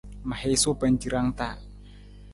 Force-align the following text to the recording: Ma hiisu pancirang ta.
Ma 0.29 0.35
hiisu 0.41 0.69
pancirang 0.79 1.29
ta. 1.39 1.49